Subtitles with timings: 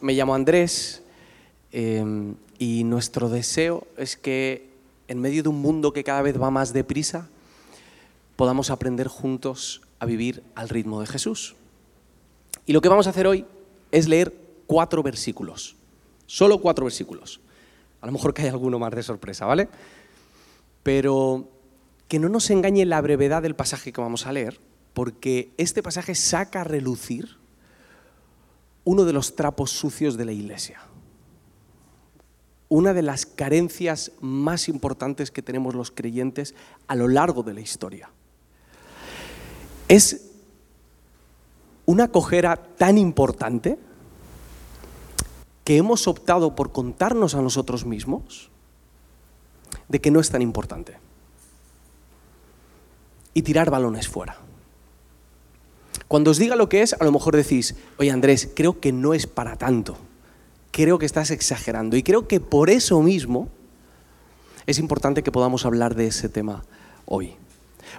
[0.00, 1.02] Me llamo Andrés
[1.72, 4.70] eh, y nuestro deseo es que
[5.08, 7.28] en medio de un mundo que cada vez va más deprisa,
[8.36, 11.54] podamos aprender juntos a vivir al ritmo de Jesús.
[12.64, 13.44] Y lo que vamos a hacer hoy
[13.90, 14.32] es leer
[14.66, 15.76] cuatro versículos,
[16.26, 17.40] solo cuatro versículos.
[18.00, 19.68] A lo mejor que hay alguno más de sorpresa, ¿vale?
[20.82, 21.46] Pero
[22.08, 24.60] que no nos engañe la brevedad del pasaje que vamos a leer,
[24.94, 27.39] porque este pasaje saca a relucir
[28.90, 30.80] uno de los trapos sucios de la iglesia.
[32.68, 36.56] Una de las carencias más importantes que tenemos los creyentes
[36.88, 38.10] a lo largo de la historia.
[39.86, 40.32] Es
[41.86, 43.78] una cojera tan importante
[45.62, 48.50] que hemos optado por contarnos a nosotros mismos
[49.88, 50.98] de que no es tan importante.
[53.34, 54.49] Y tirar balones fuera.
[56.10, 59.14] Cuando os diga lo que es, a lo mejor decís, oye Andrés, creo que no
[59.14, 59.96] es para tanto.
[60.72, 61.96] Creo que estás exagerando.
[61.96, 63.48] Y creo que por eso mismo
[64.66, 66.64] es importante que podamos hablar de ese tema
[67.04, 67.36] hoy.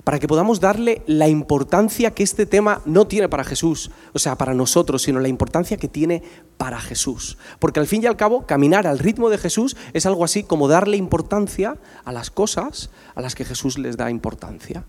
[0.04, 4.38] Para que podamos darle la importancia que este tema no tiene para Jesús, o sea,
[4.38, 6.22] para nosotros, sino la importancia que tiene
[6.58, 7.38] para Jesús.
[7.60, 10.68] Porque al fin y al cabo, caminar al ritmo de Jesús es algo así como
[10.68, 14.84] darle importancia a las cosas a las que Jesús les da importancia.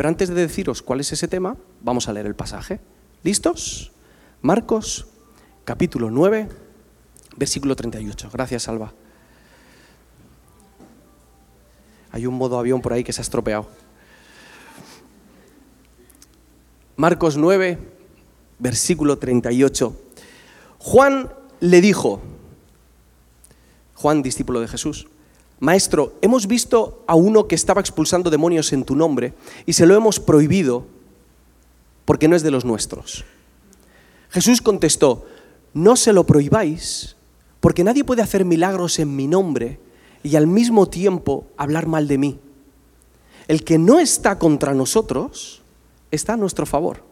[0.00, 2.80] Pero antes de deciros cuál es ese tema, vamos a leer el pasaje.
[3.22, 3.92] ¿Listos?
[4.40, 5.06] Marcos,
[5.66, 6.48] capítulo 9,
[7.36, 8.30] versículo 38.
[8.32, 8.94] Gracias, Alba.
[12.12, 13.68] Hay un modo avión por ahí que se ha estropeado.
[16.96, 17.78] Marcos 9,
[18.58, 20.00] versículo 38.
[20.78, 22.22] Juan le dijo,
[23.96, 25.08] Juan, discípulo de Jesús,
[25.60, 29.34] Maestro, hemos visto a uno que estaba expulsando demonios en tu nombre
[29.66, 30.86] y se lo hemos prohibido
[32.06, 33.26] porque no es de los nuestros.
[34.30, 35.26] Jesús contestó,
[35.74, 37.14] no se lo prohibáis
[37.60, 39.78] porque nadie puede hacer milagros en mi nombre
[40.22, 42.38] y al mismo tiempo hablar mal de mí.
[43.46, 45.60] El que no está contra nosotros
[46.10, 47.02] está a nuestro favor.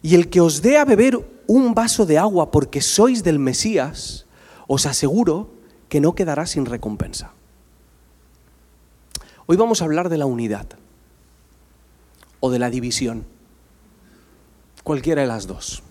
[0.00, 4.26] Y el que os dé a beber un vaso de agua porque sois del Mesías,
[4.68, 5.57] os aseguro
[5.88, 7.32] que no quedará sin recompensa.
[9.46, 10.66] Hoy vamos a hablar de la unidad
[12.40, 13.24] o de la división,
[14.84, 15.82] cualquiera de las dos.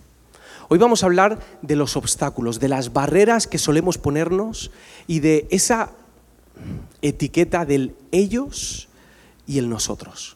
[0.70, 4.70] Hoy vamos a hablar de los obstáculos, de las barreras que solemos ponernos
[5.08, 5.92] y de esa
[7.02, 8.90] etiqueta del ellos
[9.46, 10.36] y el nosotros.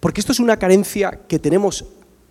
[0.00, 1.84] Porque esto es una carencia que tenemos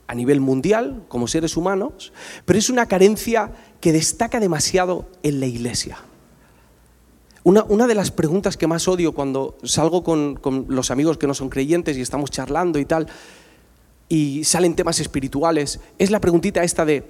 [0.07, 2.11] a nivel mundial como seres humanos,
[2.45, 5.99] pero es una carencia que destaca demasiado en la iglesia.
[7.43, 11.49] Una, de las preguntas que más odio cuando salgo con, los amigos que no son
[11.49, 13.07] creyentes y estamos charlando y tal,
[14.09, 17.09] y salen temas espirituales, es la preguntita esta de,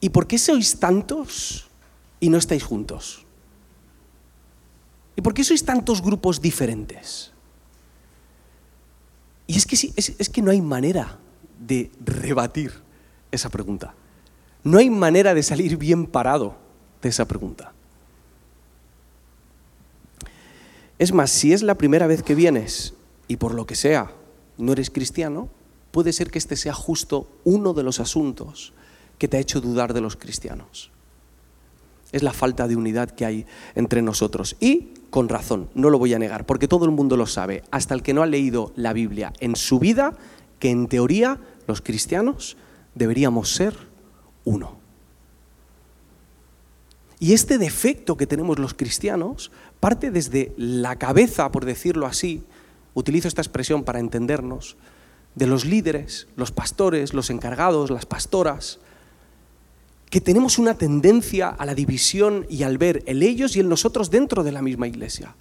[0.00, 1.68] ¿y por qué sois tantos
[2.20, 3.26] y no estáis juntos?
[5.16, 7.32] ¿Y por qué sois tantos grupos diferentes?
[9.46, 11.18] Y es que, es, es que no hay manera
[11.60, 12.72] de rebatir
[13.30, 13.94] esa pregunta.
[14.62, 16.56] No hay manera de salir bien parado
[17.02, 17.72] de esa pregunta.
[20.98, 22.94] Es más, si es la primera vez que vienes
[23.26, 24.12] y por lo que sea
[24.56, 25.48] no eres cristiano,
[25.90, 28.72] puede ser que este sea justo uno de los asuntos
[29.18, 30.90] que te ha hecho dudar de los cristianos.
[32.12, 34.56] Es la falta de unidad que hay entre nosotros.
[34.60, 37.94] Y con razón, no lo voy a negar, porque todo el mundo lo sabe, hasta
[37.94, 40.16] el que no ha leído la Biblia en su vida,
[40.60, 42.56] que en teoría los cristianos
[42.94, 43.74] deberíamos ser
[44.44, 44.83] uno.
[47.24, 52.42] Y este defecto que tenemos los cristianos parte desde la cabeza, por decirlo así,
[52.92, 54.76] utilizo esta expresión para entendernos,
[55.34, 58.78] de los líderes, los pastores, los encargados, las pastoras,
[60.10, 64.10] que tenemos una tendencia a la división y al ver el ellos y el nosotros
[64.10, 65.34] dentro de la misma iglesia.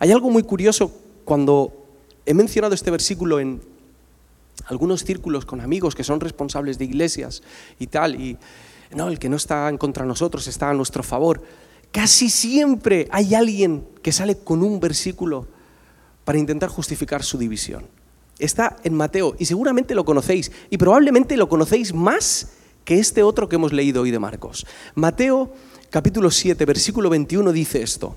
[0.00, 0.92] Hay algo muy curioso
[1.24, 1.86] cuando
[2.26, 3.62] he mencionado este versículo en
[4.66, 7.44] algunos círculos con amigos que son responsables de iglesias
[7.78, 8.36] y tal, y,
[8.94, 11.42] no, el que no está en contra de nosotros está a nuestro favor.
[11.92, 15.46] Casi siempre hay alguien que sale con un versículo
[16.24, 17.86] para intentar justificar su división.
[18.38, 22.48] Está en Mateo y seguramente lo conocéis y probablemente lo conocéis más
[22.84, 24.66] que este otro que hemos leído hoy de Marcos.
[24.94, 25.52] Mateo
[25.90, 28.16] capítulo 7, versículo 21 dice esto.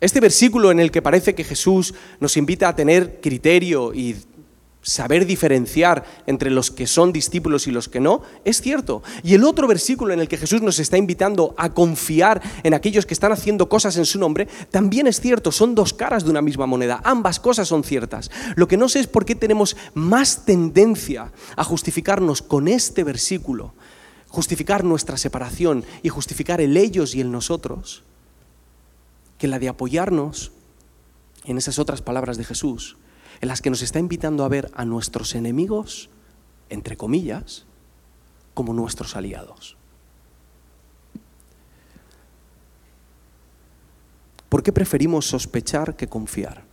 [0.00, 4.16] Este versículo en el que parece que Jesús nos invita a tener criterio y
[4.82, 9.02] saber diferenciar entre los que son discípulos y los que no, es cierto.
[9.22, 13.04] Y el otro versículo en el que Jesús nos está invitando a confiar en aquellos
[13.04, 16.42] que están haciendo cosas en su nombre, también es cierto, son dos caras de una
[16.42, 18.30] misma moneda, ambas cosas son ciertas.
[18.56, 23.74] Lo que no sé es por qué tenemos más tendencia a justificarnos con este versículo,
[24.28, 28.04] justificar nuestra separación y justificar el ellos y el nosotros,
[29.40, 30.52] que la de apoyarnos
[31.44, 32.98] en esas otras palabras de Jesús
[33.40, 36.10] en las que nos está invitando a ver a nuestros enemigos,
[36.68, 37.64] entre comillas,
[38.52, 39.78] como nuestros aliados.
[44.50, 46.64] ¿Por qué preferimos sospechar que confiar?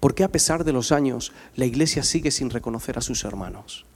[0.00, 3.86] ¿Por qué a pesar de los años la Iglesia sigue sin reconocer a sus hermanos?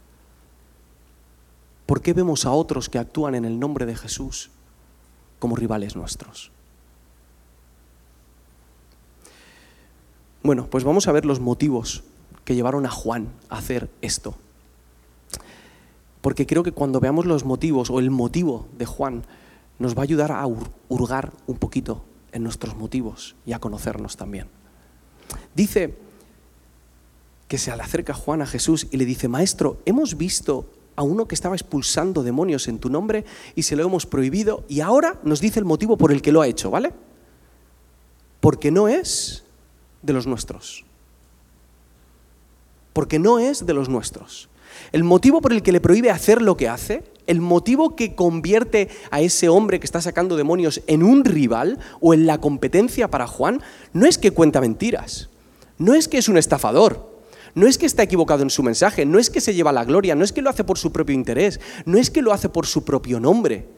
[1.86, 4.50] ¿Por qué vemos a otros que actúan en el nombre de Jesús
[5.40, 6.52] como rivales nuestros?
[10.42, 12.02] Bueno, pues vamos a ver los motivos
[12.44, 14.34] que llevaron a Juan a hacer esto.
[16.20, 19.24] Porque creo que cuando veamos los motivos o el motivo de Juan,
[19.78, 20.46] nos va a ayudar a
[20.88, 24.46] hurgar un poquito en nuestros motivos y a conocernos también.
[25.54, 25.96] Dice
[27.48, 30.66] que se le acerca Juan a Jesús y le dice, Maestro, hemos visto
[30.96, 34.80] a uno que estaba expulsando demonios en tu nombre y se lo hemos prohibido y
[34.80, 36.92] ahora nos dice el motivo por el que lo ha hecho, ¿vale?
[38.40, 39.44] Porque no es
[40.02, 40.84] de los nuestros.
[42.92, 44.48] Porque no es de los nuestros.
[44.92, 48.88] El motivo por el que le prohíbe hacer lo que hace, el motivo que convierte
[49.10, 53.26] a ese hombre que está sacando demonios en un rival o en la competencia para
[53.26, 53.62] Juan,
[53.92, 55.28] no es que cuenta mentiras,
[55.78, 57.10] no es que es un estafador,
[57.54, 60.14] no es que está equivocado en su mensaje, no es que se lleva la gloria,
[60.14, 62.66] no es que lo hace por su propio interés, no es que lo hace por
[62.66, 63.68] su propio nombre,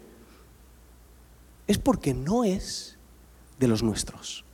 [1.66, 2.96] es porque no es
[3.58, 4.44] de los nuestros.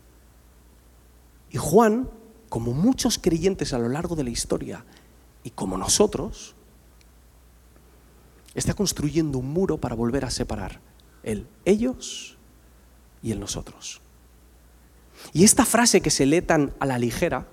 [1.51, 2.09] Y Juan,
[2.49, 4.85] como muchos creyentes a lo largo de la historia,
[5.45, 6.55] y como nosotros,
[8.55, 10.81] está construyendo un muro para volver a separar
[11.23, 12.37] el ellos
[13.23, 14.01] y el nosotros.
[15.33, 17.47] Y esta frase que se lee tan a la ligera,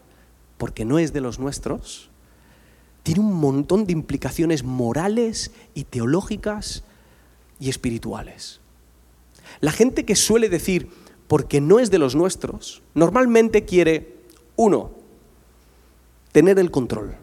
[0.58, 2.10] porque no es de los nuestros,
[3.04, 6.84] tiene un montón de implicaciones morales y teológicas
[7.60, 8.62] y espirituales.
[9.62, 10.90] La gente que suele decir,
[11.28, 14.16] porque no es de los nuestros, normalmente quiere,
[14.56, 14.92] uno,
[16.32, 17.16] tener el control.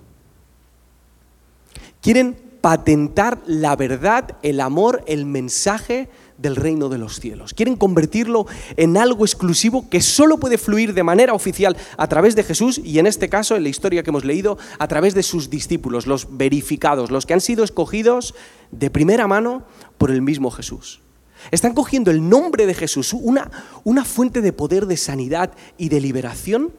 [2.01, 6.09] Quieren patentar la verdad, el amor, el mensaje
[6.39, 7.55] del reino de los cielos.
[7.55, 8.47] Quieren convertirlo
[8.77, 12.99] en algo exclusivo que solo puede fluir de manera oficial a través de Jesús y
[12.99, 16.37] en este caso, en la historia que hemos leído, a través de sus discípulos, los
[16.37, 18.35] verificados, los que han sido escogidos
[18.71, 19.65] de primera mano
[19.99, 21.02] por el mismo Jesús.
[21.51, 23.51] Están cogiendo el nombre de Jesús, una,
[23.85, 26.73] una fuente de poder, de sanidad y de liberación,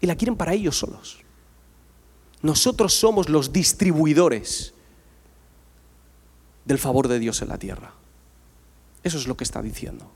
[0.00, 1.18] y la quieren para ellos solos.
[2.42, 4.74] Nosotros somos los distribuidores
[6.64, 7.92] del favor de Dios en la tierra.
[9.02, 10.10] Eso es lo que está diciendo.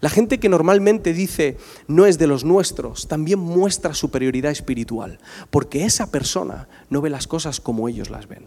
[0.00, 1.56] La gente que normalmente dice
[1.86, 5.18] no es de los nuestros, también muestra superioridad espiritual,
[5.50, 8.46] porque esa persona no ve las cosas como ellos las ven.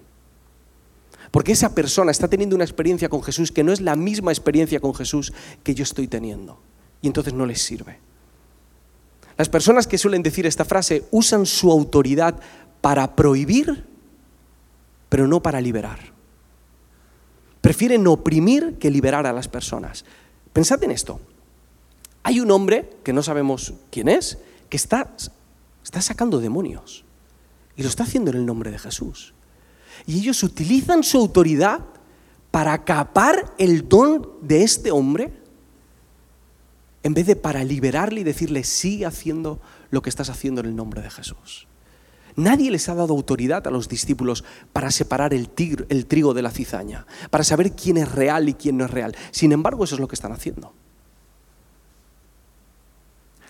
[1.31, 4.81] Porque esa persona está teniendo una experiencia con Jesús que no es la misma experiencia
[4.81, 5.31] con Jesús
[5.63, 6.59] que yo estoy teniendo.
[7.01, 7.97] Y entonces no les sirve.
[9.37, 12.39] Las personas que suelen decir esta frase usan su autoridad
[12.81, 13.85] para prohibir,
[15.07, 15.99] pero no para liberar.
[17.61, 20.03] Prefieren oprimir que liberar a las personas.
[20.51, 21.21] Pensad en esto.
[22.23, 24.37] Hay un hombre, que no sabemos quién es,
[24.69, 25.15] que está,
[25.83, 27.05] está sacando demonios.
[27.75, 29.33] Y lo está haciendo en el nombre de Jesús.
[30.05, 31.81] Y ellos utilizan su autoridad
[32.51, 35.41] para acapar el don de este hombre
[37.03, 40.75] en vez de para liberarle y decirle, sigue haciendo lo que estás haciendo en el
[40.75, 41.67] nombre de Jesús.
[42.35, 45.49] Nadie les ha dado autoridad a los discípulos para separar el,
[45.89, 49.15] el trigo de la cizaña, para saber quién es real y quién no es real.
[49.31, 50.73] Sin embargo, eso es lo que están haciendo.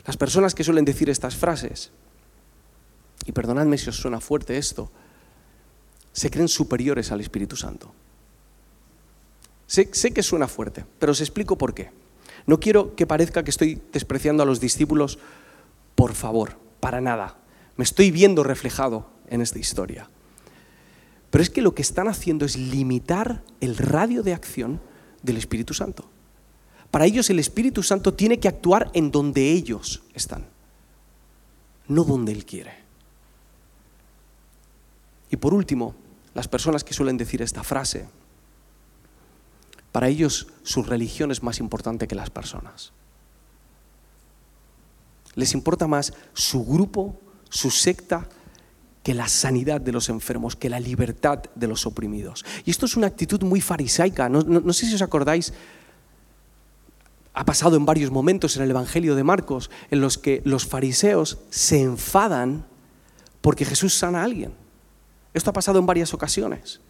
[0.05, 1.91] Las personas que suelen decir estas frases,
[3.25, 4.89] y perdonadme si os suena fuerte esto,
[6.13, 7.93] se creen superiores al Espíritu Santo.
[9.67, 11.91] Sé, que suena fuerte, pero os explico por qué.
[12.45, 15.17] No quiero que parezca que estoy despreciando a los discípulos,
[15.95, 17.37] por favor, para nada.
[17.77, 20.09] Me estoy viendo reflejado en esta historia.
[21.29, 24.81] Pero es que lo que están haciendo es limitar el radio de acción
[25.23, 26.09] del Espíritu Santo.
[26.91, 30.45] Para ellos el Espíritu Santo tiene que actuar en donde ellos están,
[31.87, 32.80] no donde Él quiere.
[35.31, 35.95] Y por último,
[36.35, 38.07] las personas que suelen decir esta frase
[39.91, 42.93] Para ellos su religión es más importante que las personas.
[45.35, 47.19] Les importa más su grupo,
[47.49, 48.27] su secta,
[49.03, 52.45] que la sanidad de los enfermos, que la libertad de los oprimidos.
[52.65, 54.29] Y esto es una actitud muy farisaica.
[54.29, 55.53] No, sé si os acordáis,
[57.33, 61.39] ha pasado en varios momentos en el Evangelio de Marcos, en los que los fariseos
[61.49, 62.65] se enfadan
[63.41, 64.60] porque Jesús sana a alguien.
[65.33, 66.81] Esto ha pasado en varias ocasiones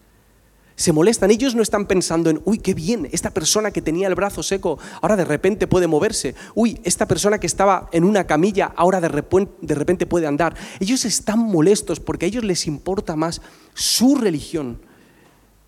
[0.81, 1.31] se molestan.
[1.31, 4.79] Ellos no están pensando en, uy, qué bien, esta persona que tenía el brazo seco
[5.01, 6.36] ahora de repente puede moverse.
[6.55, 10.55] Uy, esta persona que estaba en una camilla ahora de repente, puede andar.
[10.79, 13.41] Ellos están molestos porque a ellos les importa más
[13.74, 14.81] su religión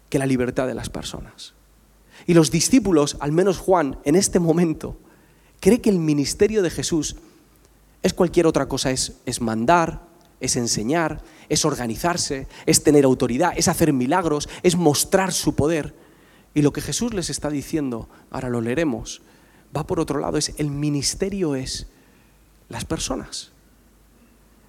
[0.09, 1.53] que la libertad de las personas.
[2.25, 4.97] Y los discípulos, al menos Juan, en este momento,
[5.59, 7.17] cree que el ministerio de Jesús
[8.01, 10.01] es cualquier otra cosa, es, es mandar,
[10.39, 15.95] es enseñar, es organizarse, es tener autoridad, es hacer milagros, es mostrar su poder.
[16.53, 19.21] Y lo que Jesús les está diciendo, ahora lo leeremos,
[19.75, 21.87] va por otro lado, es el ministerio es
[22.69, 23.51] las personas.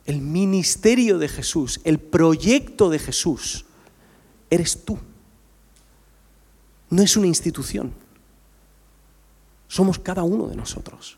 [0.06, 3.64] El ministerio de Jesús, el proyecto de Jesús,
[4.50, 4.98] eres tú.
[6.90, 7.92] No es una institución.
[9.68, 11.16] Somos cada uno de nosotros.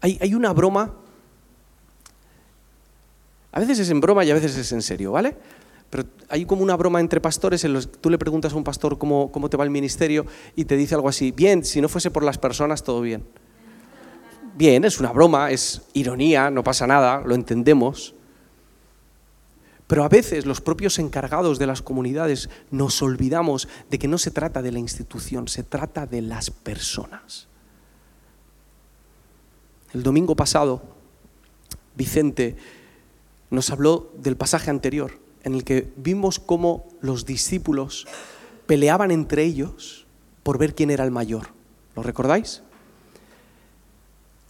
[0.00, 0.94] Hay, hay una broma
[3.52, 5.36] a veces es en broma y a veces es en serio, ¿vale?
[5.90, 8.62] Pero hay como una broma entre pastores en los que tú le preguntas a un
[8.62, 11.88] pastor cómo, cómo te va el ministerio y te dice algo así, bien, si no
[11.88, 13.24] fuese por las personas, todo bien.
[14.54, 18.14] Bien, es una broma, es ironía, no pasa nada, lo entendemos.
[19.88, 24.30] Pero a veces los propios encargados de las comunidades nos olvidamos de que no se
[24.30, 27.48] trata de la institución, se trata de las personas.
[29.92, 30.82] El domingo pasado,
[31.96, 32.56] Vicente
[33.50, 38.06] nos habló del pasaje anterior, en el que vimos cómo los discípulos
[38.66, 40.06] peleaban entre ellos
[40.42, 41.48] por ver quién era el mayor.
[41.96, 42.62] ¿Lo recordáis?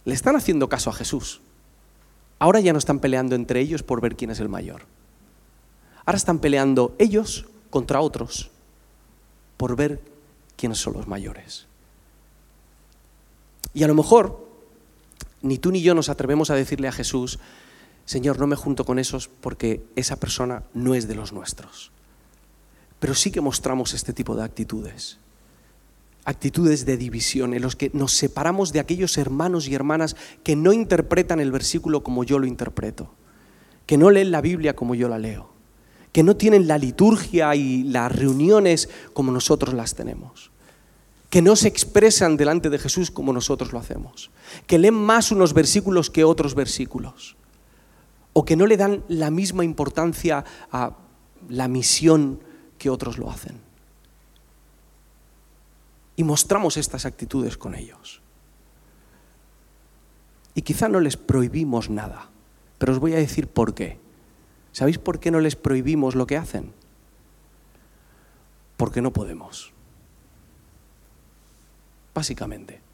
[0.05, 1.41] Le están haciendo caso a Jesús.
[2.39, 4.83] Ahora ya no están peleando entre ellos por ver quién es el mayor.
[6.05, 8.49] Ahora están peleando ellos contra otros
[9.57, 10.01] por ver
[10.55, 11.65] quiénes son los mayores.
[13.73, 14.47] Y a lo mejor
[15.41, 17.39] ni tú ni yo nos atrevemos a decirle a Jesús,
[18.05, 21.91] Señor, no me junto con esos porque esa persona no es de los nuestros.
[22.99, 25.17] Pero sí que mostramos este tipo de actitudes.
[26.25, 30.71] Actitudes de división en los que nos separamos de aquellos hermanos y hermanas que no
[30.73, 33.11] interpretan el versículo como yo lo interpreto,
[33.87, 35.49] que no leen la Biblia como yo la leo,
[36.11, 40.51] que no tienen la liturgia y las reuniones como nosotros las tenemos
[41.31, 44.31] que no se expresan delante de Jesús como nosotros lo hacemos,
[44.67, 47.37] que leen más unos versículos que otros versículos,
[48.33, 50.95] o que no le dan la misma importancia a
[51.49, 52.39] la misión
[52.77, 53.59] que otros lo hacen.
[56.15, 58.21] Y mostramos estas actitudes con ellos.
[60.53, 62.29] Y quizá no les prohibimos nada,
[62.77, 63.99] pero os voy a decir por qué.
[64.71, 66.73] ¿Sabéis por qué no les prohibimos lo que hacen?
[68.77, 69.71] Porque no podemos.
[72.13, 72.90] Básicamente.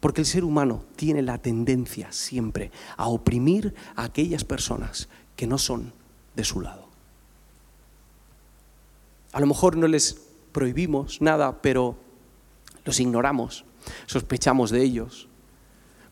[0.00, 5.58] Porque el ser humano tiene la tendencia siempre a oprimir a aquellas personas que no
[5.58, 5.92] son
[6.36, 6.86] de su lado.
[9.32, 10.20] A lo mejor no les
[10.52, 11.96] prohibimos nada, pero
[12.84, 13.64] los ignoramos,
[14.06, 15.28] sospechamos de ellos.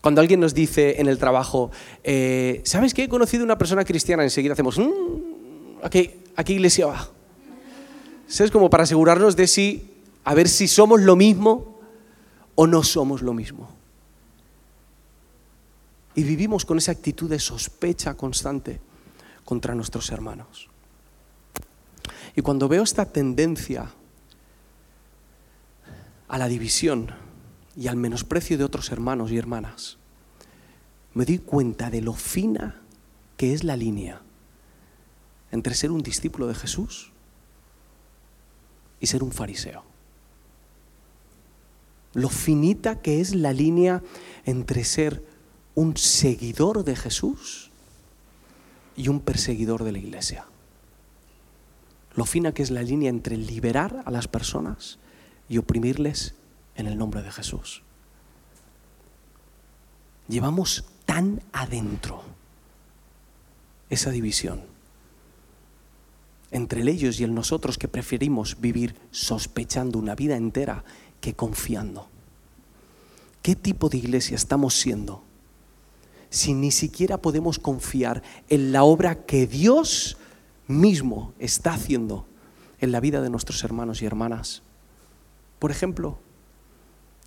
[0.01, 1.71] Cuando alguien nos dice en el trabajo,
[2.03, 3.03] eh, ¿sabes qué?
[3.03, 7.09] He conocido una persona cristiana, enseguida hacemos, mm, ¿a, qué, ¿a qué iglesia va?
[8.27, 9.89] Es como para asegurarnos de si,
[10.23, 11.79] a ver si somos lo mismo
[12.55, 13.76] o no somos lo mismo.
[16.17, 18.81] Y vivimos con esa actitud de sospecha constante
[19.45, 20.67] contra nuestros hermanos.
[22.35, 23.91] Y cuando veo esta tendencia
[26.27, 27.11] a la división
[27.75, 29.99] y al menosprecio de otros hermanos y hermanas,
[31.13, 32.81] me doy cuenta de lo fina
[33.37, 34.23] que es la línea
[35.51, 37.11] entre ser un discípulo de Jesús
[38.99, 39.83] y ser un fariseo.
[42.15, 44.01] Lo finita que es la línea
[44.45, 45.26] entre ser
[45.77, 47.69] un seguidor de Jesús
[48.95, 50.47] y un perseguidor de la iglesia.
[52.15, 54.97] Lo fina que es la línea entre liberar a las personas
[55.47, 56.33] y oprimirles
[56.73, 57.83] en el nombre de Jesús.
[60.27, 62.23] Llevamos tan adentro
[63.91, 64.63] esa división
[66.49, 70.83] entre ellos y el nosotros que preferimos vivir sospechando una vida entera
[71.21, 72.07] que confiando.
[73.43, 75.26] ¿Qué tipo de iglesia estamos siendo
[76.29, 80.17] si ni siquiera podemos confiar en la obra que Dios
[80.67, 82.25] mismo está haciendo
[82.79, 84.61] en la vida de nuestros hermanos y hermanas?
[85.59, 86.17] por ejemplo,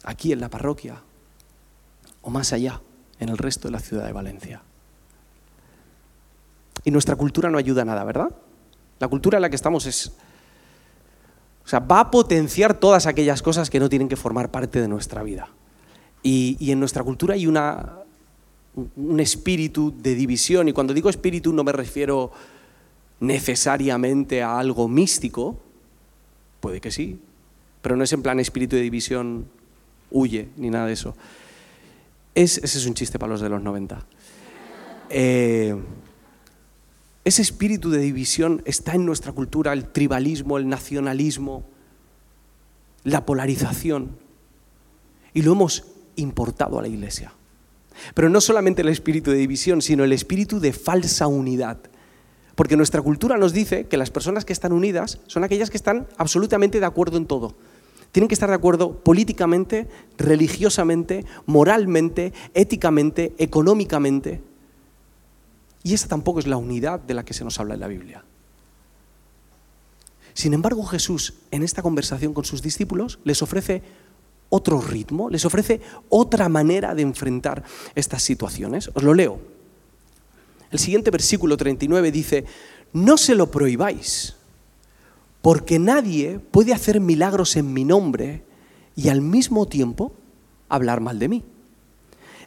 [0.04, 1.02] aquí en la parroquia
[2.22, 2.80] o más allá,
[3.18, 4.62] en el resto de la ciudad de Valencia.
[6.84, 8.30] Y nuestra cultura no ayuda a nada, ¿verdad?
[8.98, 10.12] La cultura en la que estamos es...
[11.64, 14.88] O sea, va a potenciar todas aquellas cosas que no tienen que formar parte de
[14.88, 15.48] nuestra vida.
[16.22, 17.99] Y, y en nuestra cultura hay una,
[18.74, 22.30] un espíritu de división, y cuando digo espíritu no me refiero
[23.20, 25.58] necesariamente a algo místico,
[26.60, 27.18] puede que sí,
[27.82, 29.46] pero no es en plan espíritu de división
[30.10, 31.14] huye ni nada de eso.
[32.34, 34.06] ese es un chiste para los de los 90.
[35.10, 35.74] Eh,
[37.24, 41.64] ese espíritu de división está en nuestra cultura, el tribalismo, el nacionalismo,
[43.04, 44.16] la polarización,
[45.34, 45.84] y lo hemos
[46.16, 47.32] importado a la iglesia.
[48.14, 51.78] Pero no solamente el espíritu de división, sino el espíritu de falsa unidad.
[52.54, 56.06] Porque nuestra cultura nos dice que las personas que están unidas son aquellas que están
[56.18, 57.54] absolutamente de acuerdo en todo.
[58.12, 59.88] Tienen que estar de acuerdo políticamente,
[60.18, 64.42] religiosamente, moralmente, éticamente, económicamente.
[65.82, 68.24] Y esa tampoco es la unidad de la que se nos habla en la Biblia.
[70.34, 73.82] Sin embargo, Jesús en esta conversación con sus discípulos les ofrece
[74.50, 77.64] otro ritmo, les ofrece otra manera de enfrentar
[77.94, 78.90] estas situaciones.
[78.94, 79.38] Os lo leo.
[80.70, 82.44] El siguiente versículo 39 dice,
[82.92, 84.34] no se lo prohibáis,
[85.40, 88.44] porque nadie puede hacer milagros en mi nombre
[88.94, 90.12] y al mismo tiempo
[90.68, 91.44] hablar mal de mí.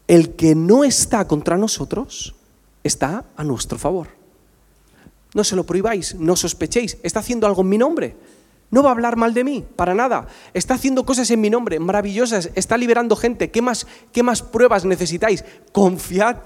[0.08, 2.36] El que no está contra nosotros
[2.84, 4.10] está a nuestro favor.
[5.34, 8.16] No se lo prohibáis, no sospechéis, está haciendo algo en mi nombre
[8.74, 10.25] no va a hablar mal de mí, para nada.
[10.56, 13.51] Está haciendo cosas en mi nombre, maravillosas, está liberando gente.
[13.51, 15.46] ¿Qué más, qué más pruebas necesitáis?
[15.72, 16.38] Confiad.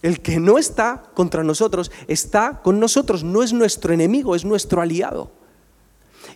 [0.00, 4.80] El que no está contra nosotros está con nosotros, no es nuestro enemigo, es nuestro
[4.80, 5.30] aliado.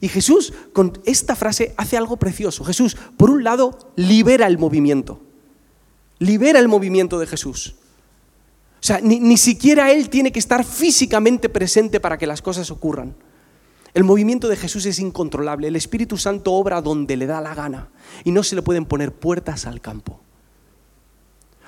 [0.02, 2.62] Y Jesús con esta frase hace algo precioso.
[2.62, 5.18] Jesús, por un lado, libera el movimiento.
[6.18, 7.76] Libera el movimiento de Jesús.
[8.74, 12.70] O sea, ni, ni siquiera Él tiene que estar físicamente presente para que las cosas
[12.70, 13.14] ocurran.
[13.94, 15.68] El movimiento de Jesús es incontrolable.
[15.68, 17.90] El Espíritu Santo obra donde le da la gana
[18.24, 20.20] y no se le pueden poner puertas al campo.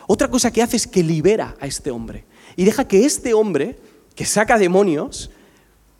[0.06, 2.24] Otra cosa que hace es que libera a este hombre
[2.56, 3.78] y deja que este hombre,
[4.14, 5.30] que saca demonios,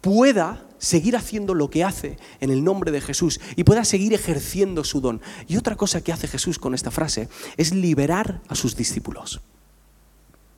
[0.01, 4.85] pueda seguir haciendo lo que hace en el nombre de Jesús y pueda seguir ejerciendo
[4.85, 5.23] su don.
[5.49, 9.41] Y otra cosa que hace Jesús con esta frase es liberar a sus discípulos.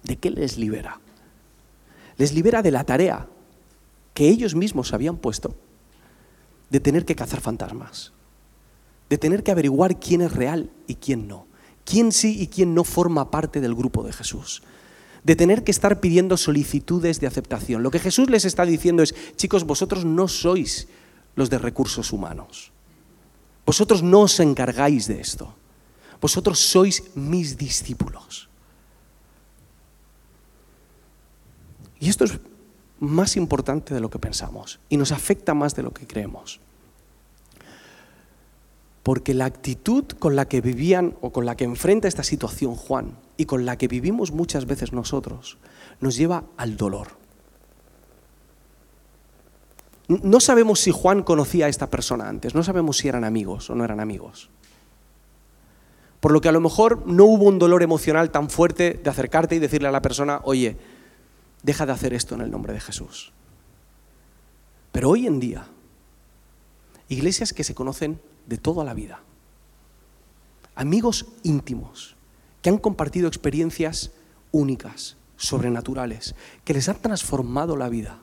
[0.03, 1.01] ¿De qué les libera?
[2.17, 3.29] Les libera de la tarea
[4.17, 5.55] que ellos mismos habían puesto
[6.71, 8.15] de tener que cazar fantasmas,
[9.11, 11.47] de tener que averiguar quién es real y quién no,
[11.85, 14.63] quién sí y quién no forma parte del grupo de Jesús,
[15.23, 17.83] de tener que estar pidiendo solicitudes de aceptación.
[17.83, 20.89] Lo que Jesús les está diciendo es, chicos, vosotros no sois
[21.35, 22.73] los de recursos humanos,
[23.67, 25.55] vosotros no os encargáis de esto,
[26.23, 28.49] vosotros sois mis discípulos.
[32.01, 32.41] Y esto es
[33.01, 36.61] más importante de lo que pensamos y nos afecta más de lo que creemos.
[39.03, 43.17] Porque la actitud con la que vivían o con la que enfrenta esta situación Juan
[43.37, 45.59] y con la que vivimos muchas veces nosotros
[46.01, 47.09] nos lleva al dolor.
[50.09, 53.75] No sabemos si Juan conocía a esta persona antes, no sabemos si eran amigos o
[53.75, 54.51] no eran amigos.
[56.21, 59.55] Por lo que a lo mejor no hubo un dolor emocional tan fuerte de acercarte
[59.55, 60.77] y decirle a la persona, oye,
[61.63, 63.33] deja de hacer esto en el nombre de Jesús.
[64.93, 65.67] Pero hoy en día,
[67.09, 69.21] iglesias que se conocen de toda la vida,
[70.75, 72.17] amigos íntimos,
[72.63, 74.13] que han compartido experiencias
[74.53, 78.21] únicas, sobrenaturales, que les han transformado la vida,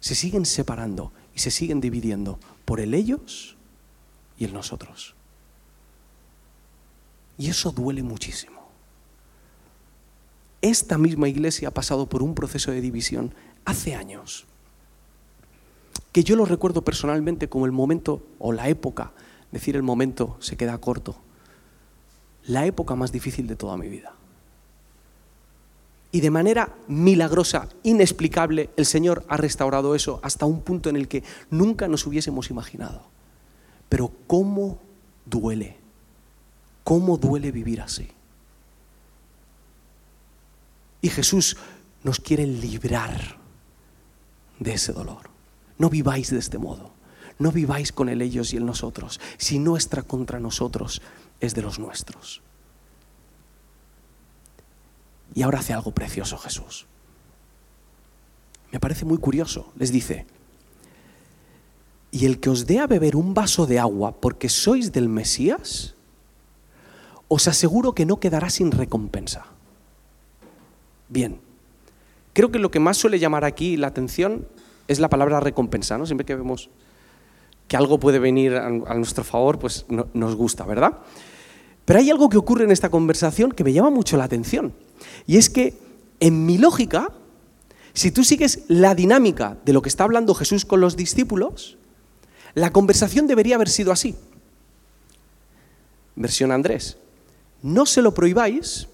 [0.00, 3.56] se siguen separando y se siguen dividiendo por el ellos
[4.36, 5.14] y el nosotros.
[7.38, 8.61] Y eso duele muchísimo.
[10.62, 14.46] Esta misma iglesia ha pasado por un proceso de división hace años,
[16.12, 19.12] que yo lo recuerdo personalmente como el momento o la época,
[19.50, 21.16] decir el momento se queda corto,
[22.46, 24.14] la época más difícil de toda mi vida.
[26.12, 31.08] Y de manera milagrosa, inexplicable, el Señor ha restaurado eso hasta un punto en el
[31.08, 33.02] que nunca nos hubiésemos imaginado.
[33.88, 34.78] Pero ¿cómo
[35.24, 35.78] duele?
[36.84, 38.08] ¿Cómo duele vivir así?
[41.02, 41.56] Y Jesús
[42.04, 43.38] nos quiere librar
[44.58, 45.30] de ese dolor.
[45.76, 46.92] No viváis de este modo.
[47.38, 49.20] No viváis con el ellos y el nosotros.
[49.36, 51.02] Si nuestra contra nosotros
[51.40, 52.40] es de los nuestros.
[55.34, 56.86] Y ahora hace algo precioso Jesús.
[58.70, 59.72] Me parece muy curioso.
[59.76, 60.26] Les dice,
[62.10, 65.94] y el que os dé a beber un vaso de agua porque sois del Mesías,
[67.28, 69.46] os aseguro que no quedará sin recompensa.
[71.12, 71.38] Bien,
[72.32, 74.48] creo que lo que más suele llamar aquí la atención
[74.88, 76.06] es la palabra recompensa, ¿no?
[76.06, 76.70] Siempre que vemos
[77.68, 81.00] que algo puede venir a, nuestro favor, pues nos gusta, ¿verdad?
[81.84, 84.72] Pero hay algo que ocurre en esta conversación que me llama mucho la atención.
[85.26, 85.74] Y es que
[86.18, 87.08] en mi lógica,
[87.92, 91.76] si tú sigues la dinámica de lo que está hablando Jesús con los discípulos,
[92.54, 94.14] la conversación debería haber sido así.
[96.16, 96.96] Versión Andrés.
[97.62, 98.88] No se lo prohibáis,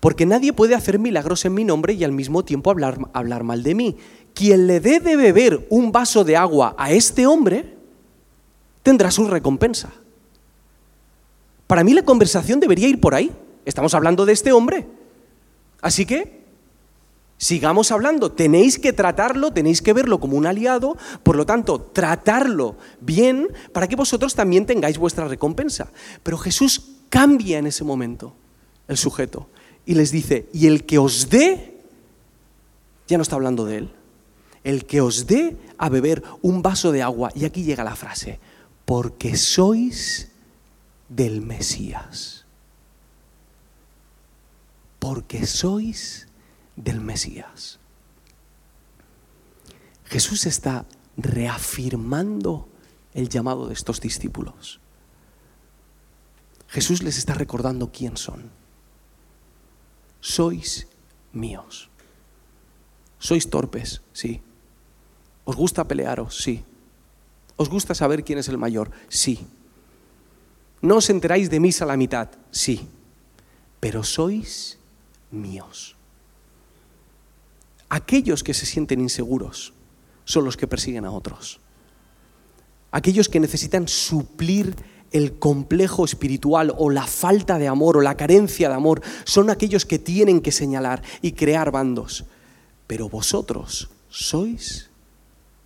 [0.00, 3.62] porque nadie puede hacer milagros en mi nombre y al mismo tiempo hablar, hablar mal
[3.62, 3.96] de mí.
[4.32, 7.74] Quien le dé de beber un vaso de agua a este hombre,
[8.82, 9.90] tendrá su recompensa.
[11.66, 13.32] Para mí la conversación debería ir por ahí.
[13.64, 14.86] Estamos hablando de este hombre.
[15.82, 16.44] Así que
[17.36, 18.30] sigamos hablando.
[18.30, 23.88] Tenéis que tratarlo, tenéis que verlo como un aliado, por lo tanto, tratarlo bien para
[23.88, 25.90] que vosotros también tengáis vuestra recompensa.
[26.22, 28.34] Pero Jesús cambia en ese momento
[28.86, 29.48] el sujeto
[29.88, 31.80] y les dice, y el que os dé,
[33.06, 33.90] ya no está hablando de él,
[34.62, 38.38] el que os dé a beber un vaso de agua, y aquí llega la frase,
[38.84, 40.28] porque sois
[41.08, 42.44] del Mesías.
[44.98, 46.28] Porque sois
[46.76, 47.78] del Mesías.
[50.04, 50.84] Jesús está
[51.16, 52.68] reafirmando
[53.14, 54.80] el llamado de estos discípulos.
[56.66, 58.57] Jesús les está recordando quién son.
[60.20, 60.86] Sois
[61.32, 61.90] míos.
[63.18, 64.40] Sois torpes, sí.
[65.44, 66.36] ¿Os gusta pelearos?
[66.36, 66.64] Sí.
[67.56, 68.90] ¿Os gusta saber quién es el mayor?
[69.08, 69.46] Sí.
[70.80, 72.28] ¿No os enteráis de misa a la mitad?
[72.50, 72.86] Sí.
[73.80, 74.78] Pero sois
[75.30, 75.96] míos.
[77.88, 79.72] Aquellos que se sienten inseguros
[80.24, 81.58] son los que persiguen a otros.
[82.90, 84.76] Aquellos que necesitan suplir
[85.12, 89.86] el complejo espiritual o la falta de amor o la carencia de amor son aquellos
[89.86, 92.24] que tienen que señalar y crear bandos.
[92.86, 94.90] Pero vosotros sois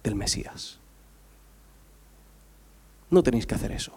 [0.02, 0.78] del Mesías.
[3.10, 3.92] No tenéis que hacer eso.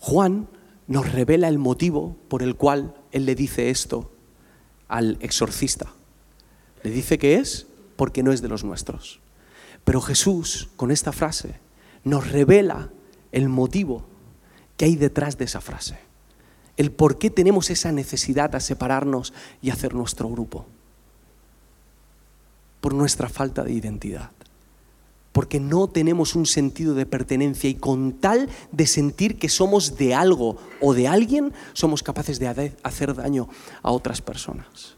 [0.00, 0.48] Juan
[0.86, 4.10] nos revela el motivo por el cual él le dice esto
[4.88, 5.92] al exorcista.
[6.82, 9.19] Le dice que es porque no es de los nuestros.
[9.90, 11.58] Pero Jesús, con esta frase,
[12.04, 12.90] nos revela
[13.32, 14.04] el motivo
[14.76, 15.98] que hay detrás de esa frase.
[16.76, 20.64] El por qué tenemos esa necesidad de separarnos y hacer nuestro grupo.
[22.80, 24.30] Por nuestra falta de identidad
[25.32, 30.14] porque no tenemos un sentido de pertenencia y con tal de sentir que somos de
[30.14, 33.48] algo o de alguien, somos capaces de hacer daño
[33.82, 34.94] a otras personas.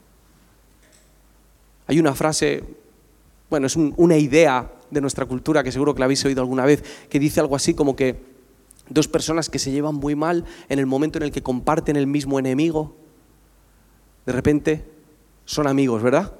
[1.86, 2.62] Hay una frase,
[3.48, 6.84] bueno, es una idea de nuestra cultura que seguro que la habéis oído alguna vez,
[7.08, 8.22] que dice algo así como que
[8.88, 12.06] dos personas que se llevan muy mal en el momento en el que comparten el
[12.06, 12.94] mismo enemigo,
[14.26, 14.84] de repente
[15.44, 16.34] son amigos, ¿verdad?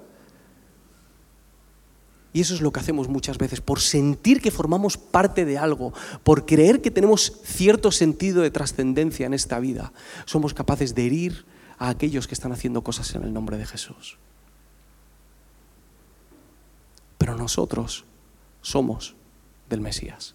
[2.35, 5.93] Y eso es lo que hacemos muchas veces, por sentir que formamos parte de algo,
[6.23, 9.93] por creer que tenemos cierto sentido de trascendencia en esta vida,
[10.25, 11.45] somos capaces de herir
[11.79, 14.19] a aquellos que están haciendo cosas en el nombre de Jesús.
[17.19, 18.05] Pero nosotros
[18.63, 19.15] somos
[19.69, 20.35] del Mesías.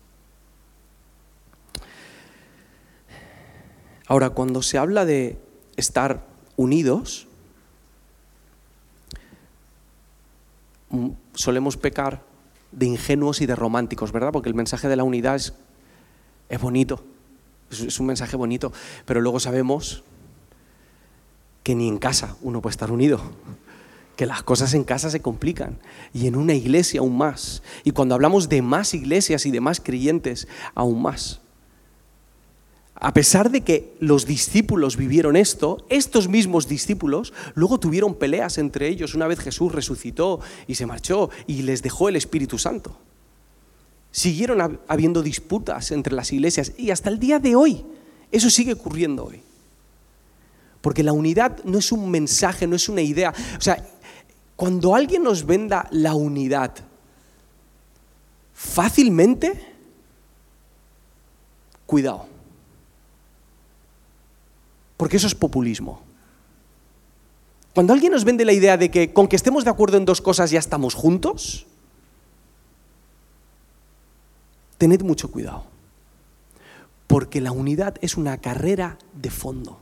[4.07, 5.37] Ahora, cuando se habla de
[5.75, 7.27] estar unidos,
[11.33, 12.23] solemos pecar
[12.71, 14.31] de ingenuos y de románticos, ¿verdad?
[14.31, 15.53] Porque el mensaje de la unidad es,
[16.49, 17.03] es bonito,
[17.69, 18.71] es, un mensaje bonito,
[19.05, 20.03] pero luego sabemos
[21.63, 23.19] que ni en casa uno puede estar unido,
[24.17, 25.79] que las cosas en casa se complican
[26.13, 27.63] y en una iglesia aún más.
[27.85, 31.39] Y cuando hablamos de más iglesias y de más creyentes, aún más.
[32.95, 38.87] A pesar de que los discípulos vivieron esto, estos mismos discípulos luego tuvieron peleas entre
[38.87, 42.97] ellos una vez Jesús resucitó y se marchó y les dejó el Espíritu Santo.
[44.11, 47.85] Siguieron habiendo disputas entre las iglesias y hasta el día de hoy
[48.31, 49.43] eso sigue ocurriendo hoy.
[50.81, 53.33] Porque la unidad no es un mensaje, no es una idea.
[53.57, 53.85] O sea,
[54.57, 56.73] cuando alguien nos venda la unidad
[58.53, 59.73] fácilmente,
[61.85, 62.27] cuidado
[64.97, 66.01] porque eso es populismo.
[67.73, 70.19] Cuando alguien nos vende la idea de que con que estemos de acuerdo en dos
[70.19, 71.67] cosas ya estamos juntos,
[74.79, 75.65] tened mucho cuidado,
[77.05, 79.77] porque la unidad es una carrera de fondo.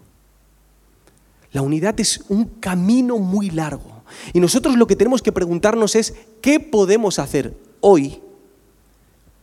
[1.56, 4.04] La unidad es un camino muy largo.
[4.34, 8.22] Y nosotros lo que tenemos que preguntarnos es, ¿qué podemos hacer hoy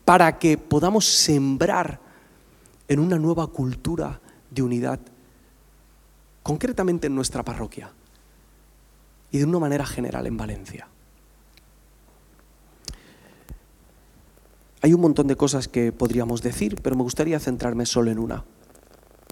[0.05, 2.01] para que podamos sembrar
[2.87, 4.20] en una nueva cultura
[4.51, 5.01] de unidad,
[6.42, 7.90] concretamente en nuestra parroquia
[9.31, 10.88] y de una manera general en Valencia?
[14.83, 18.44] Hay un montón de cosas que podríamos decir, pero me gustaría centrarme solo en una,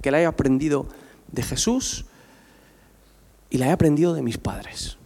[0.00, 0.88] que la he aprendido
[1.30, 2.06] de Jesús
[3.50, 4.96] y la he aprendido de mis padres.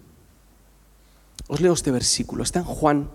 [1.48, 3.10] Os leo este versículo, está en Juan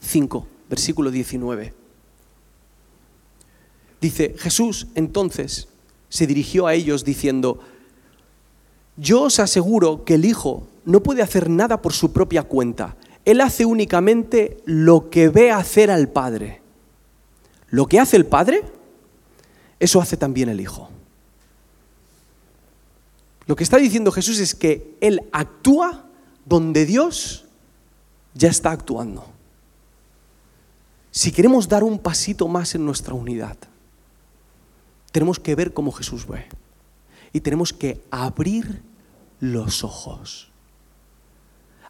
[0.00, 1.74] 5, versículo 19.
[4.00, 5.68] Dice, Jesús entonces
[6.08, 7.60] se dirigió a ellos diciendo,
[8.96, 13.40] yo os aseguro que el Hijo no puede hacer nada por su propia cuenta él
[13.40, 16.60] hace únicamente lo que ve hacer al Padre.
[17.68, 18.62] Lo que hace el Padre,
[19.78, 20.90] eso hace también el Hijo.
[23.46, 26.06] Lo que está diciendo Jesús es que Él actúa
[26.44, 27.44] donde Dios
[28.34, 29.26] ya está actuando.
[31.10, 33.56] Si queremos dar un pasito más en nuestra unidad,
[35.10, 36.46] tenemos que ver cómo Jesús ve.
[37.32, 38.82] Y tenemos que abrir
[39.40, 40.52] los ojos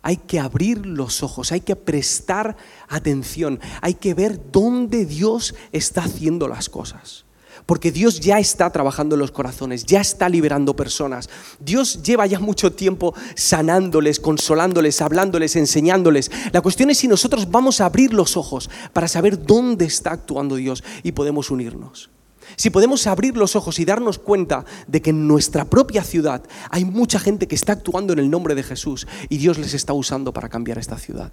[0.03, 2.57] hay que abrir los ojos, hay que prestar
[2.89, 7.25] atención, hay que ver dónde Dios está haciendo las cosas.
[7.67, 11.31] Porque Dios ya está trabajando en los corazones, ya está liberando personas.
[11.61, 16.31] Dios lleva ya mucho tiempo sanándoles, consolándoles, hablándoles, enseñándoles.
[16.53, 20.57] La cuestión es si nosotros vamos a abrir los ojos para saber dónde está actuando
[20.57, 22.11] Dios y podemos unirnos.
[22.57, 26.85] Si podemos abrir los ojos y darnos cuenta de que en nuestra propia ciudad hay
[26.85, 30.33] mucha gente que está actuando en el nombre de Jesús y Dios les está usando
[30.33, 31.33] para cambiar esta ciudad.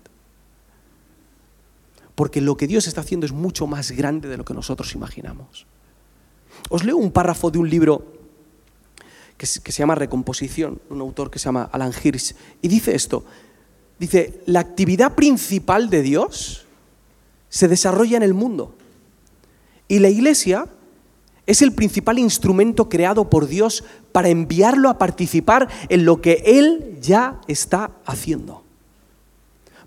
[2.15, 5.65] Porque lo que Dios está haciendo es mucho más grande de lo que nosotros imaginamos.
[6.69, 8.19] Os leo un párrafo de un libro
[9.37, 13.23] que se llama Recomposición, un autor que se llama Alan Hirsch, y dice esto,
[13.97, 16.65] dice, la actividad principal de Dios
[17.47, 18.75] se desarrolla en el mundo
[19.87, 20.67] y la iglesia
[21.45, 26.99] es el principal instrumento creado por Dios para enviarlo a participar en lo que Él
[27.01, 28.63] ya está haciendo.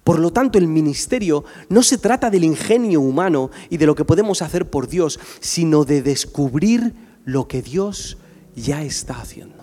[0.05, 4.05] Por lo tanto, el ministerio no se trata del ingenio humano y de lo que
[4.05, 8.19] podemos hacer por Dios, sino de descubrir lo que Dios
[8.57, 9.63] ya está haciendo.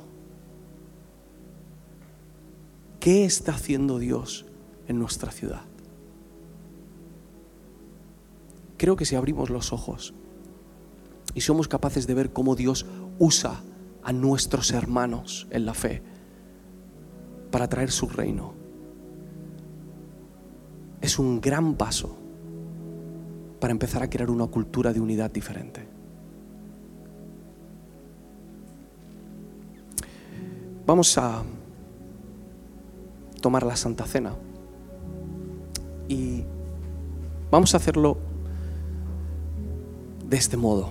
[2.99, 4.45] ¿Qué está haciendo Dios
[4.87, 5.61] en nuestra ciudad?
[8.77, 10.13] Creo que si abrimos los ojos
[11.33, 12.85] y somos capaces de ver cómo Dios
[13.19, 13.61] usa
[14.03, 16.01] a nuestros hermanos en la fe
[17.51, 18.58] para traer su reino.
[21.01, 22.15] Es un gran paso
[23.59, 25.85] para empezar a crear una cultura de unidad diferente.
[30.85, 31.43] Vamos a
[33.41, 34.33] tomar la Santa Cena
[36.07, 36.43] y
[37.51, 38.17] vamos a hacerlo
[40.27, 40.89] de este modo.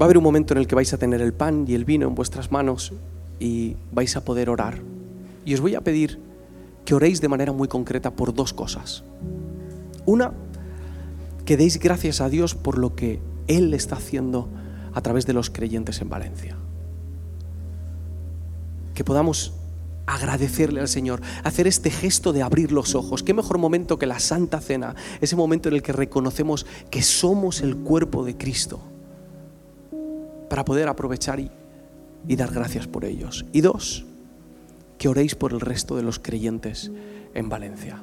[0.00, 2.08] a haber un momento en el que vais a tener el pan y el vino
[2.08, 2.92] en vuestras manos
[3.38, 4.80] y vais a poder orar.
[5.44, 6.18] Y os voy a pedir
[6.84, 9.04] que oréis de manera muy concreta por dos cosas.
[10.06, 10.32] Una,
[11.44, 14.48] que deis gracias a Dios por lo que Él está haciendo
[14.92, 16.56] a través de los creyentes en Valencia.
[18.94, 19.54] Que podamos
[20.06, 23.22] agradecerle al Señor, hacer este gesto de abrir los ojos.
[23.22, 27.62] Qué mejor momento que la Santa Cena, ese momento en el que reconocemos que somos
[27.62, 28.80] el cuerpo de Cristo
[30.48, 31.50] para poder aprovechar y,
[32.36, 33.46] dar gracias por ellos.
[33.52, 34.04] Y dos,
[35.04, 36.90] que oréis por el resto de los creyentes
[37.34, 38.02] en Valencia.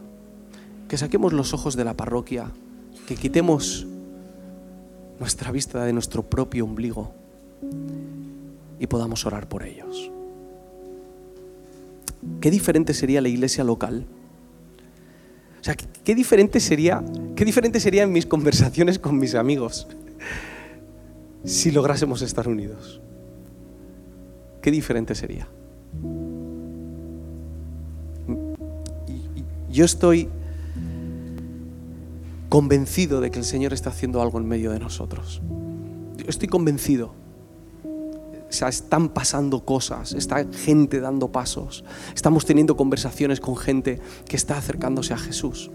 [0.87, 2.51] Que saquemos los ojos de la parroquia,
[3.07, 3.87] que quitemos
[5.19, 7.11] nuestra vista de nuestro propio ombligo
[8.79, 10.11] y podamos orar por ellos.
[12.39, 14.05] Qué diferente sería la iglesia local.
[15.59, 17.03] O sea, qué diferente sería,
[17.35, 19.87] qué diferente sería en mis conversaciones con mis amigos
[21.45, 23.01] si lográsemos estar unidos?
[24.61, 25.47] Qué diferente sería.
[29.71, 30.29] Yo estoy
[32.49, 35.41] convencido de que el Señor está haciendo algo en medio de nosotros.
[36.27, 37.15] estoy convencido.
[37.83, 44.35] O sea, están pasando cosas, está gente dando pasos, estamos teniendo conversaciones con gente que
[44.35, 45.71] está acercándose a Jesús.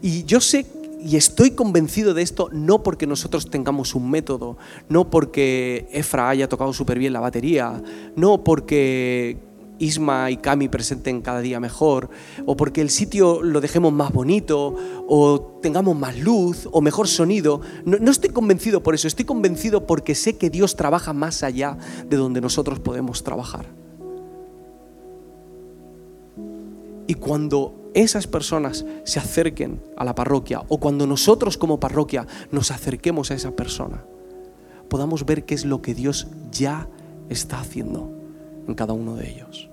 [0.00, 0.64] Y yo sé
[1.04, 4.56] y estoy convencido de esto no porque nosotros tengamos un método,
[4.88, 7.82] no porque Efra haya tocado súper bien la batería,
[8.14, 9.38] no porque
[9.78, 12.10] Isma y Cami presenten cada día mejor,
[12.46, 14.74] o porque el sitio lo dejemos más bonito,
[15.08, 17.60] o tengamos más luz, o mejor sonido.
[17.84, 21.76] No, no, estoy convencido por eso, estoy convencido porque sé que Dios trabaja más allá
[22.08, 23.66] de donde nosotros podemos trabajar.
[27.06, 32.70] Y cuando esas personas se acerquen a la parroquia, o cuando nosotros como parroquia nos
[32.70, 34.04] acerquemos a esa persona,
[34.88, 36.88] podamos ver qué es lo que Dios ya
[37.28, 38.13] está haciendo
[38.66, 39.68] en cada uno de ellos.